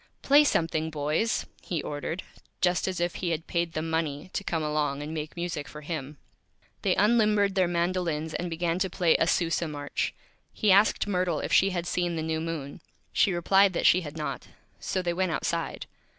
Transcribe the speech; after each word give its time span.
"Play 0.23 0.43
something, 0.45 0.89
Boys," 0.89 1.45
he 1.61 1.79
Ordered, 1.83 2.23
just 2.59 2.87
as 2.87 2.99
if 2.99 3.13
he 3.21 3.29
had 3.29 3.45
paid 3.45 3.73
them 3.73 3.91
Money 3.91 4.31
to 4.33 4.43
come 4.43 4.63
along 4.63 5.03
and 5.03 5.13
make 5.13 5.35
Music 5.37 5.67
for 5.67 5.81
him. 5.81 6.17
They 6.81 6.95
unlimbered 6.95 7.53
their 7.53 7.67
Mandolins 7.67 8.33
and 8.33 8.49
began 8.49 8.79
to 8.79 8.89
play 8.89 9.15
a 9.17 9.27
Sousa 9.27 9.67
March. 9.67 10.15
He 10.53 10.71
asked 10.71 11.05
Myrtle 11.05 11.39
if 11.41 11.53
she 11.53 11.69
had 11.69 11.85
seen 11.85 12.15
the 12.15 12.23
New 12.23 12.41
Moon. 12.41 12.81
She 13.13 13.31
replied 13.31 13.73
that 13.73 13.85
she 13.85 14.01
had 14.01 14.17
not, 14.17 14.47
so 14.79 15.03
they 15.03 15.13
went 15.13 15.33
Outside. 15.33 15.85